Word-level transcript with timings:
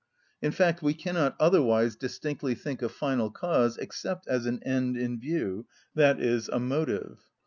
In 0.41 0.51
fact, 0.51 0.81
we 0.81 0.95
cannot 0.95 1.35
otherwise 1.39 1.95
distinctly 1.95 2.55
think 2.55 2.81
a 2.81 2.89
final 2.89 3.29
cause 3.29 3.77
except 3.77 4.27
as 4.27 4.47
an 4.47 4.63
end 4.63 4.97
in 4.97 5.19
view, 5.19 5.67
i.e., 5.95 6.39
a 6.51 6.59
motive. 6.59 7.19